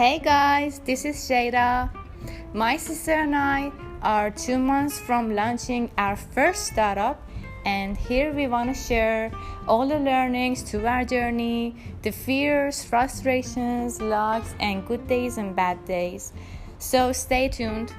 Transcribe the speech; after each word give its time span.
Hey 0.00 0.18
guys, 0.18 0.78
this 0.86 1.04
is 1.04 1.16
Shada. 1.16 1.90
My 2.54 2.78
sister 2.78 3.12
and 3.12 3.36
I 3.36 3.70
are 4.00 4.30
two 4.30 4.56
months 4.58 4.98
from 4.98 5.34
launching 5.34 5.90
our 5.98 6.16
first 6.16 6.64
startup, 6.68 7.20
and 7.66 7.98
here 7.98 8.32
we 8.32 8.46
want 8.46 8.74
to 8.74 8.82
share 8.82 9.30
all 9.68 9.86
the 9.86 9.98
learnings 9.98 10.62
to 10.70 10.86
our 10.86 11.04
journey, 11.04 11.76
the 12.00 12.12
fears, 12.12 12.82
frustrations, 12.82 14.00
luck, 14.00 14.42
and 14.58 14.86
good 14.86 15.06
days 15.06 15.36
and 15.36 15.54
bad 15.54 15.84
days. 15.84 16.32
So 16.78 17.12
stay 17.12 17.48
tuned. 17.50 17.92